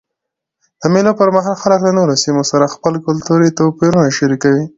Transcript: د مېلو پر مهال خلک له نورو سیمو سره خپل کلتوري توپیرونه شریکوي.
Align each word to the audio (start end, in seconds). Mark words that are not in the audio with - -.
د 0.81 0.83
مېلو 0.93 1.11
پر 1.19 1.29
مهال 1.35 1.55
خلک 1.63 1.79
له 1.83 1.91
نورو 1.97 2.13
سیمو 2.23 2.43
سره 2.51 2.71
خپل 2.75 2.93
کلتوري 3.05 3.49
توپیرونه 3.59 4.09
شریکوي. 4.17 4.63